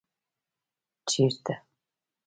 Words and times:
ـ 1.03 1.03
چېرته؟ 1.11 1.53